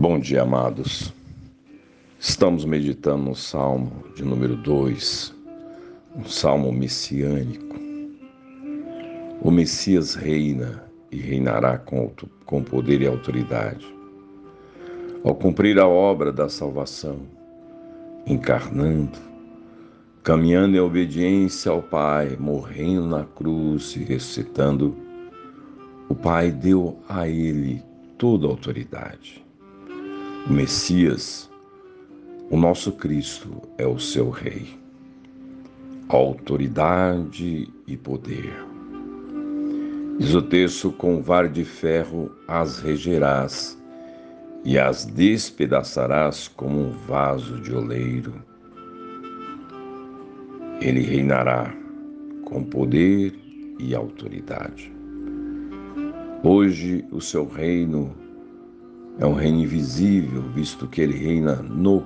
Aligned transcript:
Bom 0.00 0.18
dia, 0.18 0.40
amados. 0.40 1.12
Estamos 2.18 2.64
meditando 2.64 3.22
no 3.22 3.34
Salmo 3.34 4.02
de 4.16 4.24
número 4.24 4.56
2, 4.56 5.34
um 6.16 6.24
salmo 6.24 6.72
messiânico. 6.72 7.76
O 9.42 9.50
Messias 9.50 10.14
reina 10.14 10.82
e 11.12 11.18
reinará 11.18 11.76
com, 11.76 12.10
com 12.46 12.62
poder 12.62 13.02
e 13.02 13.06
autoridade. 13.06 13.94
Ao 15.22 15.34
cumprir 15.34 15.78
a 15.78 15.86
obra 15.86 16.32
da 16.32 16.48
salvação, 16.48 17.18
encarnando, 18.26 19.18
caminhando 20.22 20.78
em 20.78 20.80
obediência 20.80 21.70
ao 21.70 21.82
Pai, 21.82 22.38
morrendo 22.40 23.06
na 23.06 23.24
cruz 23.24 23.94
e 23.96 23.98
ressuscitando, 24.02 24.96
o 26.08 26.14
Pai 26.14 26.50
deu 26.50 26.98
a 27.06 27.28
ele 27.28 27.82
toda 28.16 28.46
a 28.46 28.50
autoridade 28.50 29.49
o 30.48 30.52
Messias, 30.52 31.50
o 32.50 32.56
nosso 32.56 32.92
Cristo 32.92 33.62
é 33.76 33.86
o 33.86 33.98
seu 33.98 34.30
Rei. 34.30 34.78
Autoridade 36.08 37.68
e 37.86 37.96
poder. 37.96 38.52
Diz 40.18 40.34
o 40.34 40.42
texto: 40.42 40.90
com 40.90 41.22
var 41.22 41.48
de 41.48 41.64
ferro 41.64 42.32
as 42.48 42.80
regerás 42.80 43.80
e 44.64 44.78
as 44.78 45.04
despedaçarás 45.04 46.48
como 46.48 46.80
um 46.80 46.90
vaso 46.90 47.60
de 47.60 47.72
oleiro. 47.72 48.34
Ele 50.80 51.00
reinará 51.00 51.72
com 52.44 52.64
poder 52.64 53.38
e 53.78 53.94
autoridade. 53.94 54.92
Hoje 56.42 57.04
o 57.12 57.20
seu 57.20 57.46
reino 57.46 58.14
é 59.18 59.26
um 59.26 59.34
reino 59.34 59.60
invisível, 59.60 60.42
visto 60.54 60.86
que 60.86 61.00
ele 61.00 61.16
reina 61.16 61.56
no 61.56 62.04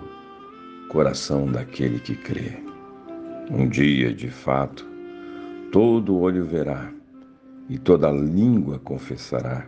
coração 0.88 1.47
daquele 1.47 1.98
que 1.98 2.14
crê. 2.16 2.58
Um 3.50 3.69
dia, 3.69 4.12
de 4.12 4.30
fato, 4.30 4.86
todo 5.70 6.19
olho 6.19 6.44
verá 6.44 6.91
e 7.69 7.78
toda 7.78 8.10
língua 8.10 8.78
confessará 8.78 9.66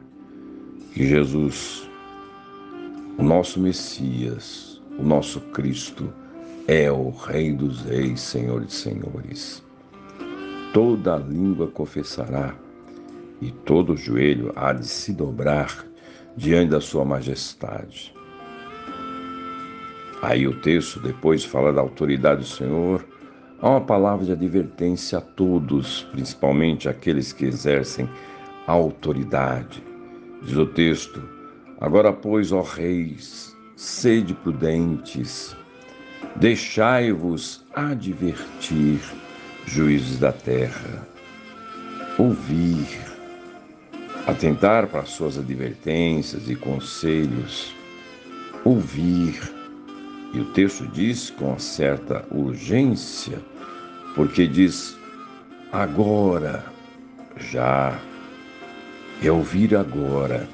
que 0.93 1.07
Jesus, 1.07 1.89
o 3.19 3.23
nosso 3.23 3.61
Messias, 3.61 4.81
o 4.99 5.03
nosso 5.03 5.41
Cristo, 5.53 6.13
é 6.67 6.91
o 6.91 7.11
Rei 7.11 7.53
dos 7.53 7.83
Reis, 7.83 8.21
Senhor 8.21 8.65
de 8.65 8.73
Senhores. 8.73 9.63
Toda 10.73 11.17
língua 11.17 11.69
confessará 11.69 12.55
e 13.41 13.51
todo 13.51 13.97
joelho 13.97 14.53
há 14.57 14.73
de 14.73 14.87
se 14.87 15.13
dobrar 15.13 15.87
diante 16.37 16.71
da 16.71 16.81
Sua 16.81 17.05
Majestade. 17.05 18.15
Aí 20.23 20.47
o 20.47 20.61
texto 20.61 21.01
depois 21.01 21.45
fala 21.45 21.73
da 21.73 21.81
autoridade 21.81 22.41
do 22.41 22.47
Senhor. 22.47 23.07
Há 23.61 23.71
uma 23.71 23.81
palavra 23.81 24.27
de 24.27 24.33
advertência 24.33 25.19
a 25.19 25.21
todos, 25.21 26.03
principalmente 26.13 26.89
aqueles 26.89 27.33
que 27.33 27.45
exercem 27.45 28.09
a 28.67 28.73
autoridade. 28.73 29.83
Diz 30.43 30.57
o 30.57 30.67
texto: 30.67 31.23
Agora, 31.81 32.13
pois, 32.13 32.53
ó 32.53 32.61
reis, 32.61 33.57
sede 33.75 34.35
prudentes, 34.35 35.57
deixai-vos 36.37 37.65
advertir, 37.75 39.01
juízes 39.67 40.19
da 40.19 40.33
terra, 40.33 41.07
ouvir 42.19 43.16
atentar 44.27 44.89
para 44.89 45.05
suas 45.05 45.39
advertências 45.39 46.51
e 46.51 46.57
conselhos, 46.57 47.73
ouvir. 48.65 49.41
E 50.35 50.41
o 50.41 50.47
texto 50.47 50.87
diz 50.89 51.31
com 51.31 51.57
certa 51.59 52.27
urgência, 52.31 53.39
porque 54.15 54.47
diz 54.47 54.97
agora, 55.73 56.65
já, 57.39 57.99
é 59.23 59.31
ouvir 59.31 59.77
agora, 59.77 60.49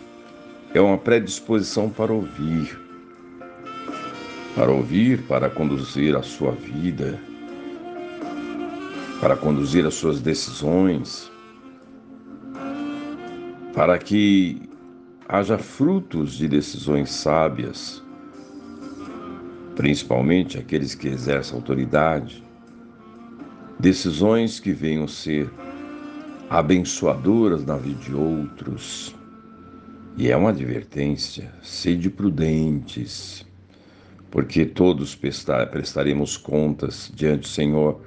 é 0.75 0.81
uma 0.81 0.99
predisposição 0.99 1.89
para 1.89 2.13
ouvir, 2.13 2.79
para 4.55 4.71
ouvir, 4.71 5.23
para 5.23 5.49
conduzir 5.49 6.15
a 6.15 6.23
sua 6.23 6.53
vida, 6.53 7.19
para 9.21 9.35
conduzir 9.35 9.87
as 9.87 9.95
suas 9.95 10.21
decisões, 10.21 11.32
para 13.75 13.99
que 13.99 14.61
haja 15.27 15.57
frutos 15.57 16.35
de 16.35 16.47
decisões 16.47 17.11
sábias, 17.11 18.03
principalmente 19.75 20.59
aqueles 20.59 20.95
que 20.95 21.09
exercem 21.09 21.57
autoridade, 21.57 22.45
decisões 23.79 24.61
que 24.61 24.73
venham 24.73 25.09
ser 25.09 25.51
abençoadoras 26.51 27.65
na 27.65 27.77
vida 27.79 27.99
de 28.01 28.15
outros. 28.15 29.17
E 30.19 30.31
é 30.31 30.37
uma 30.37 30.51
advertência: 30.51 31.51
sede 31.63 32.11
prudentes, 32.11 33.47
porque 34.31 34.67
todos 34.67 35.17
prestaremos 35.17 36.37
contas 36.37 37.11
diante 37.15 37.41
do 37.41 37.49
Senhor, 37.49 38.03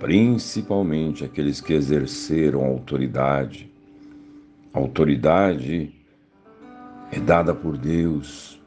principalmente 0.00 1.24
aqueles 1.24 1.60
que 1.60 1.72
exerceram 1.72 2.64
autoridade 2.64 3.72
autoridade 4.74 5.94
é 7.12 7.20
dada 7.20 7.54
por 7.54 7.78
Deus. 7.78 8.60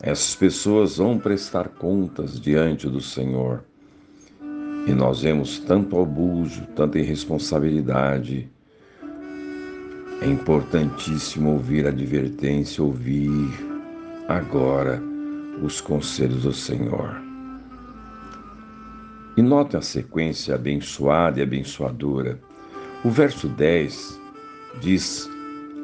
Essas 0.00 0.36
pessoas 0.36 0.98
vão 0.98 1.18
prestar 1.18 1.68
contas 1.70 2.40
diante 2.40 2.88
do 2.88 3.00
Senhor. 3.00 3.64
E 4.86 4.92
nós 4.92 5.22
vemos 5.22 5.58
tanto 5.58 6.00
abuso, 6.00 6.62
tanta 6.76 6.98
irresponsabilidade. 6.98 8.48
É 10.22 10.26
importantíssimo 10.26 11.50
ouvir 11.50 11.86
a 11.86 11.90
advertência, 11.90 12.82
ouvir 12.82 13.50
agora 14.28 15.02
os 15.62 15.80
conselhos 15.80 16.44
do 16.44 16.52
Senhor. 16.52 17.20
E 19.36 19.42
note 19.42 19.76
a 19.76 19.82
sequência 19.82 20.54
abençoada 20.54 21.40
e 21.40 21.42
abençoadora. 21.42 22.40
O 23.04 23.10
verso 23.10 23.48
10 23.48 24.18
diz 24.80 25.28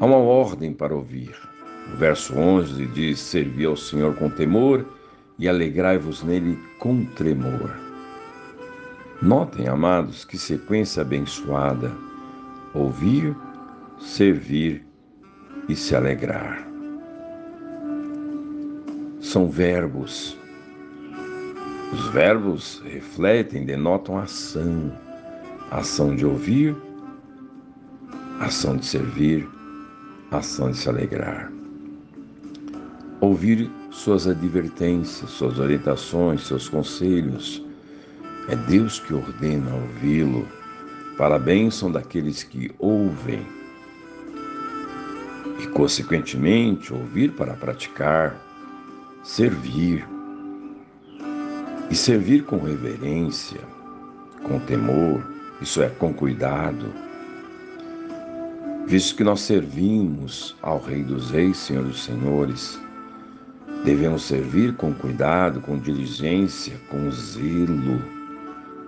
Há 0.00 0.06
uma 0.06 0.16
ordem 0.16 0.72
para 0.72 0.94
ouvir. 0.94 1.34
O 1.92 1.96
verso 1.96 2.36
11 2.36 2.86
diz: 2.86 3.20
Servi 3.20 3.64
ao 3.64 3.76
Senhor 3.76 4.14
com 4.16 4.28
temor 4.28 4.84
e 5.38 5.48
alegrai-vos 5.48 6.22
nele 6.22 6.58
com 6.80 7.04
tremor. 7.04 7.70
Notem, 9.22 9.68
amados, 9.68 10.24
que 10.24 10.36
sequência 10.36 11.02
abençoada: 11.02 11.92
ouvir, 12.74 13.36
servir 14.00 14.84
e 15.68 15.76
se 15.76 15.94
alegrar. 15.94 16.66
São 19.20 19.48
verbos. 19.48 20.36
Os 21.92 22.08
verbos 22.08 22.82
refletem, 22.84 23.64
denotam 23.64 24.18
ação. 24.18 24.92
Ação 25.70 26.14
de 26.14 26.26
ouvir, 26.26 26.76
ação 28.40 28.76
de 28.76 28.84
servir 28.84 29.48
ação 30.38 30.70
de 30.70 30.78
se 30.78 30.88
alegrar. 30.88 31.50
Ouvir 33.20 33.70
suas 33.90 34.26
advertências, 34.26 35.30
suas 35.30 35.58
orientações, 35.58 36.46
seus 36.46 36.68
conselhos. 36.68 37.64
É 38.48 38.56
Deus 38.56 38.98
que 38.98 39.14
ordena 39.14 39.74
ouvi-lo 39.74 40.46
para 41.16 41.36
a 41.36 41.38
bênção 41.38 41.90
daqueles 41.90 42.42
que 42.42 42.70
ouvem. 42.78 43.46
E, 45.60 45.66
consequentemente, 45.68 46.92
ouvir 46.92 47.32
para 47.32 47.54
praticar, 47.54 48.36
servir. 49.22 50.06
E 51.90 51.94
servir 51.94 52.44
com 52.44 52.58
reverência, 52.58 53.60
com 54.42 54.58
temor, 54.58 55.24
isso 55.60 55.82
é, 55.82 55.88
com 55.88 56.12
cuidado 56.12 57.04
Visto 58.86 59.16
que 59.16 59.24
nós 59.24 59.40
servimos 59.40 60.54
ao 60.60 60.78
Rei 60.78 61.02
dos 61.02 61.30
Reis, 61.30 61.56
Senhor 61.56 61.84
dos 61.84 62.04
Senhores, 62.04 62.78
devemos 63.82 64.24
servir 64.24 64.74
com 64.74 64.92
cuidado, 64.92 65.58
com 65.62 65.78
diligência, 65.78 66.78
com 66.90 67.10
zelo, 67.10 68.02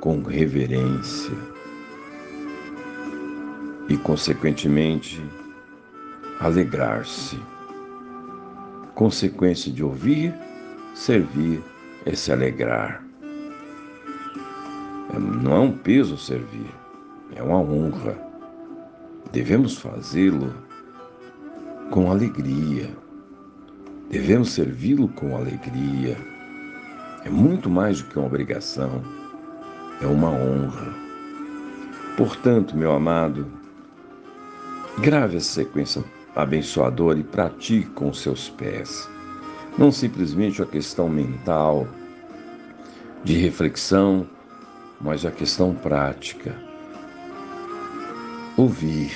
com 0.00 0.22
reverência 0.22 1.34
e, 3.88 3.96
consequentemente, 3.96 5.24
alegrar-se. 6.40 7.38
Consequência 8.94 9.72
de 9.72 9.82
ouvir, 9.82 10.34
servir 10.94 11.62
é 12.04 12.14
se 12.14 12.30
alegrar. 12.30 13.02
Não 15.42 15.56
é 15.56 15.60
um 15.60 15.72
peso 15.72 16.18
servir, 16.18 16.70
é 17.34 17.42
uma 17.42 17.58
honra 17.58 18.25
devemos 19.36 19.76
fazê-lo 19.76 20.50
com 21.90 22.10
alegria, 22.10 22.88
Devemos 24.08 24.52
servi-lo 24.52 25.08
com 25.08 25.36
alegria. 25.36 26.16
É 27.22 27.28
muito 27.28 27.68
mais 27.68 28.00
do 28.00 28.08
que 28.08 28.18
uma 28.18 28.28
obrigação, 28.28 29.02
é 30.00 30.06
uma 30.06 30.30
honra. 30.30 30.94
Portanto, 32.16 32.74
meu 32.76 32.92
amado, 32.92 33.46
grave 35.00 35.36
essa 35.36 35.54
sequência 35.54 36.02
abençoadora 36.34 37.18
e 37.18 37.24
pratique 37.24 37.90
com 37.90 38.14
seus 38.14 38.48
pés. 38.48 39.06
Não 39.76 39.92
simplesmente 39.92 40.62
a 40.62 40.66
questão 40.66 41.10
mental, 41.10 41.86
de 43.22 43.34
reflexão, 43.34 44.26
mas 44.98 45.26
a 45.26 45.30
questão 45.30 45.74
prática. 45.74 46.65
Ouvir, 48.56 49.12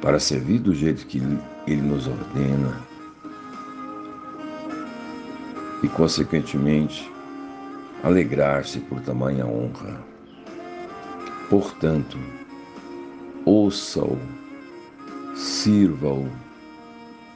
para 0.00 0.18
servir 0.18 0.58
do 0.58 0.74
jeito 0.74 1.06
que 1.06 1.18
Ele 1.66 1.82
nos 1.82 2.06
ordena 2.06 2.80
e, 5.82 5.88
consequentemente, 5.88 7.12
alegrar-se 8.02 8.80
por 8.80 8.98
tamanha 9.00 9.44
honra. 9.44 10.00
Portanto, 11.50 12.16
ouça-o, 13.44 14.18
sirva-o 15.36 16.26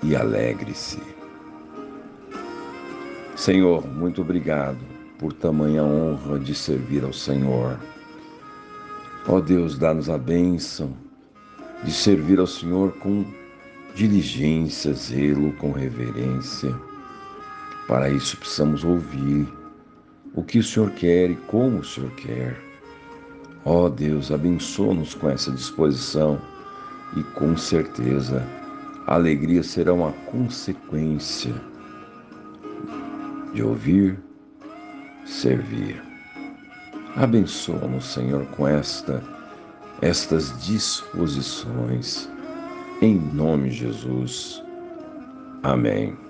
e 0.02 0.16
alegre-se. 0.16 1.02
Senhor, 3.36 3.86
muito 3.86 4.22
obrigado 4.22 4.78
por 5.18 5.34
tamanha 5.34 5.84
honra 5.84 6.38
de 6.38 6.54
servir 6.54 7.04
ao 7.04 7.12
Senhor. 7.12 7.78
Ó 9.30 9.40
Deus, 9.40 9.76
dá-nos 9.76 10.08
a 10.08 10.16
bênção 10.16 10.96
de 11.84 11.92
servir 11.92 12.38
ao 12.38 12.46
Senhor 12.46 12.92
com 12.92 13.26
diligência, 13.94 14.94
zelo, 14.94 15.52
com 15.58 15.70
reverência. 15.70 16.74
Para 17.86 18.08
isso 18.08 18.38
precisamos 18.38 18.84
ouvir 18.84 19.46
o 20.34 20.42
que 20.42 20.58
o 20.58 20.62
Senhor 20.62 20.90
quer 20.92 21.30
e 21.30 21.36
como 21.46 21.80
o 21.80 21.84
Senhor 21.84 22.10
quer. 22.12 22.58
Ó 23.66 23.90
Deus, 23.90 24.32
abençoa-nos 24.32 25.14
com 25.14 25.28
essa 25.28 25.52
disposição 25.52 26.40
e 27.14 27.22
com 27.22 27.54
certeza 27.54 28.42
a 29.06 29.14
alegria 29.16 29.62
será 29.62 29.92
uma 29.92 30.12
consequência 30.30 31.52
de 33.52 33.62
ouvir, 33.62 34.18
servir. 35.26 36.07
Abençoa-nos, 37.18 38.04
Senhor, 38.04 38.46
com 38.46 38.66
esta 38.66 39.20
estas 40.00 40.54
disposições. 40.64 42.30
Em 43.02 43.16
nome 43.16 43.70
de 43.70 43.76
Jesus. 43.76 44.62
Amém. 45.64 46.27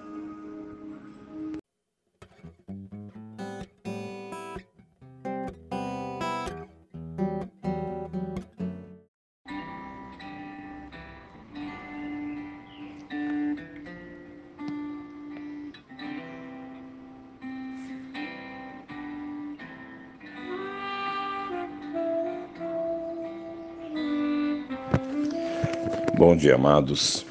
Bom 26.19 26.35
dia, 26.35 26.56
amados. 26.56 27.25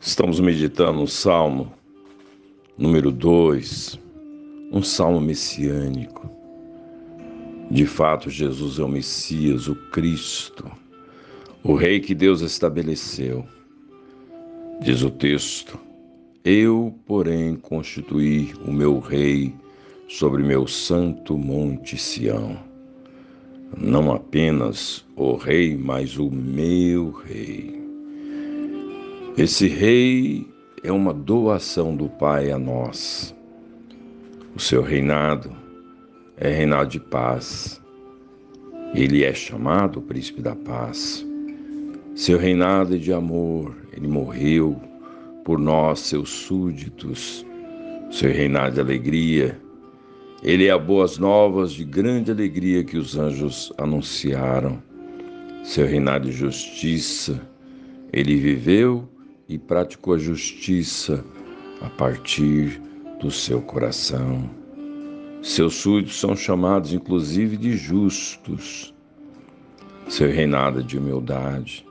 Estamos 0.00 0.38
meditando 0.38 1.02
o 1.02 1.08
Salmo 1.08 1.74
número 2.78 3.10
2, 3.10 3.98
um 4.70 4.80
salmo 4.84 5.20
messiânico. 5.20 6.30
De 7.68 7.84
fato, 7.84 8.30
Jesus 8.30 8.78
é 8.78 8.84
o 8.84 8.88
Messias, 8.88 9.66
o 9.66 9.74
Cristo, 9.90 10.70
o 11.64 11.74
Rei 11.74 11.98
que 11.98 12.14
Deus 12.14 12.40
estabeleceu. 12.40 13.44
Diz 14.80 15.02
o 15.02 15.10
texto: 15.10 15.76
Eu, 16.44 16.94
porém, 17.04 17.56
constituí 17.56 18.54
o 18.64 18.70
meu 18.70 19.00
Rei 19.00 19.52
sobre 20.08 20.44
meu 20.44 20.68
santo 20.68 21.36
monte 21.36 21.98
Sião 21.98 22.71
não 23.76 24.12
apenas 24.12 25.04
o 25.16 25.34
rei, 25.34 25.76
mas 25.76 26.18
o 26.18 26.30
meu 26.30 27.10
rei. 27.10 27.82
Esse 29.36 29.66
rei 29.66 30.46
é 30.82 30.92
uma 30.92 31.12
doação 31.12 31.96
do 31.96 32.08
Pai 32.08 32.50
a 32.50 32.58
nós. 32.58 33.34
O 34.54 34.60
seu 34.60 34.82
reinado 34.82 35.50
é 36.36 36.50
reinado 36.50 36.90
de 36.90 37.00
paz. 37.00 37.80
Ele 38.94 39.24
é 39.24 39.32
chamado 39.32 40.02
Príncipe 40.02 40.42
da 40.42 40.54
Paz. 40.54 41.26
Seu 42.14 42.38
reinado 42.38 42.94
é 42.96 42.98
de 42.98 43.12
amor. 43.12 43.74
Ele 43.96 44.06
morreu 44.06 44.78
por 45.44 45.58
nós, 45.58 46.00
seus 46.00 46.28
súditos. 46.28 47.46
Seu 48.10 48.30
reinado 48.30 48.74
de 48.74 48.80
alegria 48.80 49.58
ele 50.42 50.66
é 50.66 50.70
a 50.72 50.78
boas 50.78 51.18
novas 51.18 51.72
de 51.72 51.84
grande 51.84 52.32
alegria 52.32 52.82
que 52.82 52.98
os 52.98 53.16
anjos 53.16 53.72
anunciaram. 53.78 54.82
Seu 55.62 55.86
reinado 55.86 56.28
de 56.28 56.32
justiça, 56.32 57.40
ele 58.12 58.34
viveu 58.34 59.08
e 59.48 59.56
praticou 59.56 60.14
a 60.14 60.18
justiça 60.18 61.24
a 61.80 61.88
partir 61.88 62.80
do 63.20 63.30
seu 63.30 63.62
coração. 63.62 64.50
Seus 65.42 65.74
súditos 65.74 66.18
são 66.18 66.34
chamados 66.34 66.92
inclusive 66.92 67.56
de 67.56 67.76
justos. 67.76 68.92
Seu 70.08 70.28
reinado 70.28 70.80
é 70.80 70.82
de 70.82 70.98
humildade. 70.98 71.86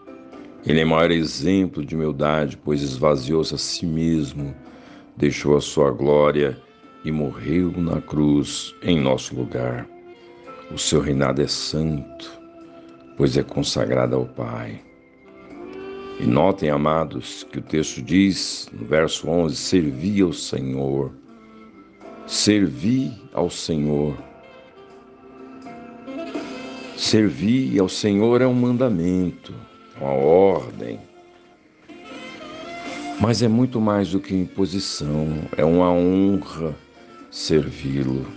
Ele 0.65 0.81
é 0.81 0.85
maior 0.85 1.09
exemplo 1.09 1.85
de 1.85 1.95
humildade, 1.95 2.57
pois 2.57 2.81
esvaziou-se 2.81 3.55
a 3.55 3.57
si 3.57 3.85
mesmo, 3.85 4.53
deixou 5.15 5.55
a 5.55 5.61
sua 5.61 5.89
glória 5.89 6.61
e 7.03 7.11
morreu 7.11 7.71
na 7.77 8.01
cruz 8.01 8.75
em 8.81 8.99
nosso 8.99 9.35
lugar. 9.35 9.87
O 10.71 10.77
seu 10.77 11.01
reinado 11.01 11.41
é 11.41 11.47
santo, 11.47 12.31
pois 13.17 13.37
é 13.37 13.43
consagrado 13.43 14.15
ao 14.15 14.25
Pai. 14.25 14.79
E 16.19 16.25
notem, 16.25 16.69
amados, 16.69 17.43
que 17.51 17.59
o 17.59 17.61
texto 17.61 18.01
diz, 18.01 18.69
no 18.71 18.85
verso 18.85 19.27
11: 19.27 19.55
Servi 19.55 20.21
ao 20.21 20.31
Senhor. 20.31 21.11
Servi 22.27 23.11
ao 23.33 23.49
Senhor. 23.49 24.15
Servir 26.95 27.79
ao 27.79 27.89
Senhor 27.89 28.41
é 28.41 28.47
um 28.47 28.53
mandamento, 28.53 29.53
uma 29.99 30.11
ordem. 30.11 30.99
Mas 33.19 33.41
é 33.41 33.47
muito 33.47 33.81
mais 33.81 34.11
do 34.11 34.19
que 34.19 34.35
imposição, 34.35 35.27
é 35.57 35.65
uma 35.65 35.91
honra 35.91 36.75
servi-lo. 37.31 38.27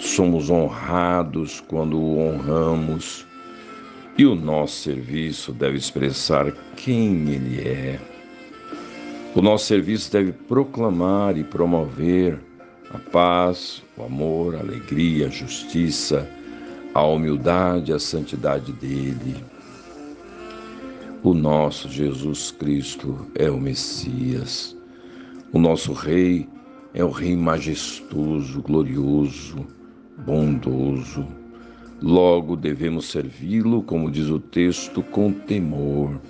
Somos 0.00 0.48
honrados 0.48 1.60
quando 1.60 1.98
o 2.00 2.18
honramos 2.18 3.26
e 4.16 4.24
o 4.24 4.34
nosso 4.34 4.82
serviço 4.82 5.52
deve 5.52 5.76
expressar 5.76 6.50
quem 6.74 7.28
Ele 7.28 7.60
é. 7.68 8.00
O 9.34 9.42
nosso 9.42 9.66
serviço 9.66 10.10
deve 10.10 10.32
proclamar 10.32 11.36
e 11.36 11.44
promover 11.44 12.40
a 12.92 12.98
paz, 12.98 13.82
o 13.96 14.02
amor, 14.02 14.56
a 14.56 14.60
alegria, 14.60 15.26
a 15.26 15.30
justiça, 15.30 16.28
a 16.94 17.04
humildade, 17.04 17.92
a 17.92 17.98
santidade 17.98 18.72
dele. 18.72 19.36
O 21.22 21.34
nosso 21.34 21.88
Jesus 21.88 22.50
Cristo 22.50 23.26
é 23.34 23.50
o 23.50 23.60
Messias, 23.60 24.74
o 25.52 25.58
nosso 25.58 25.92
Rei 25.92 26.48
é 26.92 27.04
o 27.04 27.10
Rei 27.10 27.36
majestoso, 27.36 28.60
glorioso, 28.62 29.66
bondoso. 30.24 31.26
Logo 32.02 32.56
devemos 32.56 33.10
servi-lo, 33.10 33.82
como 33.82 34.10
diz 34.10 34.28
o 34.28 34.40
texto, 34.40 35.02
com 35.02 35.32
temor. 35.32 36.20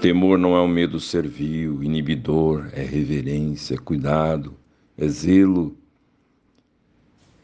Temor 0.00 0.36
não 0.36 0.56
é 0.56 0.60
um 0.60 0.68
medo 0.68 0.98
servil, 0.98 1.82
inibidor, 1.82 2.68
é 2.72 2.82
reverência, 2.82 3.78
cuidado, 3.78 4.54
é 4.98 5.06
zelo. 5.06 5.76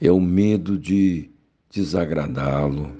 É 0.00 0.10
o 0.10 0.20
medo 0.20 0.76
de 0.76 1.30
desagradá-lo, 1.70 2.92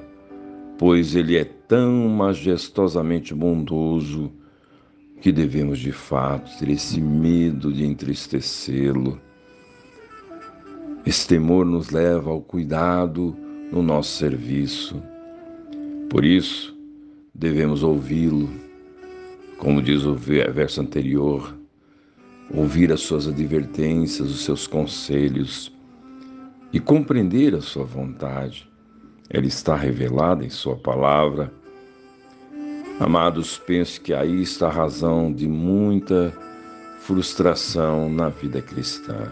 pois 0.79 1.15
ele 1.15 1.37
é 1.37 1.45
tão 1.45 2.09
majestosamente 2.09 3.35
bondoso 3.35 4.33
que 5.21 5.33
devemos 5.33 5.79
de 5.79 5.93
fato 5.93 6.51
ter 6.59 6.71
esse 6.71 7.01
medo 7.01 7.73
de 7.73 7.85
entristecê-lo. 7.85 9.21
Esse 11.05 11.27
temor 11.27 11.65
nos 11.65 11.91
leva 11.91 12.31
ao 12.31 12.41
cuidado 12.41 13.37
no 13.73 13.83
nosso 13.83 14.17
serviço. 14.17 15.03
Por 16.09 16.25
isso, 16.25 16.77
devemos 17.35 17.83
ouvi-lo, 17.83 18.49
como 19.59 19.83
diz 19.83 20.05
o 20.05 20.15
verso 20.15 20.81
anterior, 20.81 21.57
ouvir 22.51 22.93
as 22.93 23.01
suas 23.01 23.27
advertências, 23.27 24.31
os 24.31 24.45
seus 24.45 24.67
conselhos 24.67 25.73
e 26.73 26.81
compreender 26.81 27.55
a 27.55 27.61
sua 27.61 27.85
vontade. 27.85 28.69
Ela 29.31 29.47
está 29.47 29.77
revelada 29.77 30.45
em 30.45 30.51
Sua 30.51 30.77
palavra. 30.77 31.53
Amados, 33.01 33.57
penso 33.57 34.01
que 34.01 34.13
aí 34.13 34.43
está 34.43 34.67
a 34.67 34.73
razão 34.73 35.33
de 35.33 35.47
muita 35.47 36.37
frustração 36.99 38.11
na 38.11 38.29
vida 38.29 38.61
cristã. 38.61 39.31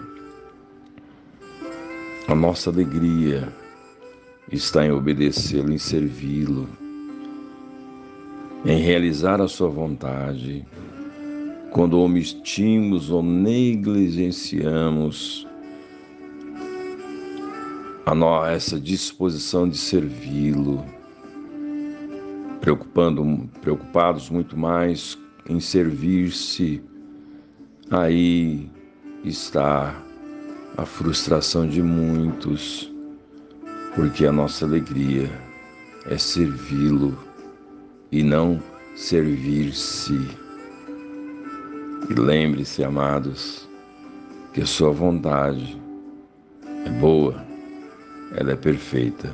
A 2.29 2.35
nossa 2.35 2.71
alegria 2.71 3.53
está 4.53 4.87
em 4.87 4.93
obedecê-lo, 4.93 5.73
em 5.73 5.79
servi-lo, 5.79 6.69
em 8.65 8.79
realizar 8.79 9.41
a 9.41 9.49
sua 9.49 9.69
vontade. 9.69 10.65
Quando 11.73 11.99
omitimos 11.99 13.11
ou 13.11 13.21
negligenciamos 13.21 15.45
a 18.07 18.15
nós 18.15 18.49
essa 18.49 18.79
disposição 18.79 19.69
de 19.69 19.77
servi-lo, 19.77 20.85
preocupando, 22.67 23.49
preocupados 23.61 24.29
muito 24.29 24.57
mais 24.57 25.17
em 25.49 25.61
servir-se, 25.61 26.83
aí 27.93 28.69
está 29.23 29.95
a 30.77 30.85
frustração 30.85 31.69
de 31.69 31.81
muitos, 31.81 32.93
porque 33.95 34.27
a 34.27 34.33
nossa 34.33 34.65
alegria 34.67 35.31
é 36.07 36.19
servi-lo 36.19 37.17
e 38.11 38.25
não 38.25 38.61
servir-se. 38.97 40.29
E 42.11 42.15
lembre-se, 42.15 42.83
amados, 42.83 43.69
que 44.53 44.63
a 44.63 44.67
sua 44.67 44.91
vontade 44.91 45.81
é 46.85 46.91
boa 46.99 47.47
ela 48.35 48.51
é 48.51 48.57
perfeita 48.57 49.33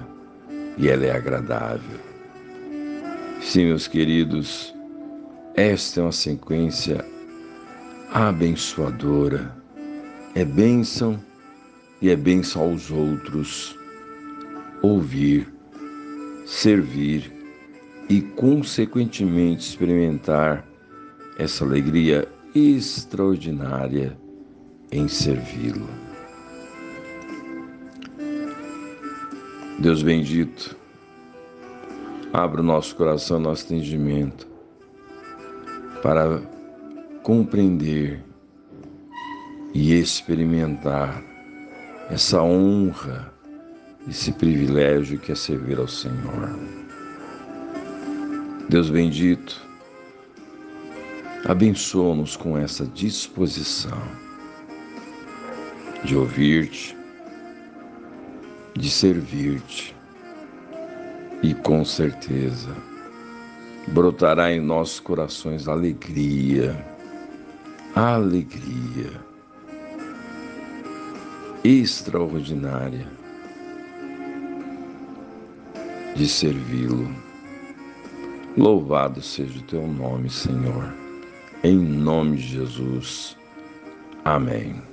e 0.76 0.86
ela 0.86 1.06
é 1.06 1.16
agradável. 1.16 2.11
Sim, 3.44 3.66
meus 3.66 3.88
queridos, 3.88 4.72
esta 5.54 6.00
é 6.00 6.02
uma 6.04 6.12
sequência 6.12 7.04
abençoadora. 8.10 9.54
É 10.34 10.44
bênção 10.44 11.20
e 12.00 12.08
é 12.08 12.16
bênção 12.16 12.62
aos 12.62 12.90
outros. 12.90 13.76
Ouvir, 14.80 15.52
servir 16.46 17.30
e, 18.08 18.22
consequentemente, 18.22 19.68
experimentar 19.68 20.64
essa 21.36 21.64
alegria 21.64 22.26
extraordinária 22.54 24.16
em 24.90 25.08
servi-lo. 25.08 25.88
Deus 29.80 30.02
bendito, 30.02 30.76
abra 32.32 32.60
o 32.60 32.64
nosso 32.64 32.96
coração, 32.96 33.38
nosso 33.38 33.64
entendimento, 33.66 34.48
para 36.02 36.40
compreender 37.22 38.24
e 39.74 39.94
experimentar 39.94 41.22
essa 42.10 42.42
honra, 42.42 43.32
esse 44.08 44.32
privilégio 44.32 45.18
que 45.18 45.30
é 45.30 45.34
servir 45.34 45.78
ao 45.78 45.86
Senhor. 45.86 46.58
Deus 48.68 48.88
bendito, 48.88 49.60
abençoa-nos 51.44 52.36
com 52.36 52.56
essa 52.56 52.86
disposição 52.86 54.02
de 56.04 56.16
ouvir-te, 56.16 56.96
de 58.74 58.90
servir-te. 58.90 60.01
E 61.42 61.54
com 61.54 61.84
certeza 61.84 62.74
brotará 63.88 64.52
em 64.52 64.60
nossos 64.60 65.00
corações 65.00 65.66
alegria, 65.66 66.76
alegria 67.94 69.10
extraordinária 71.64 73.06
de 76.14 76.28
servi-lo. 76.28 77.08
Louvado 78.56 79.22
seja 79.22 79.58
o 79.58 79.62
teu 79.62 79.86
nome, 79.86 80.28
Senhor. 80.28 80.92
Em 81.64 81.76
nome 81.76 82.36
de 82.36 82.48
Jesus. 82.48 83.36
Amém. 84.24 84.91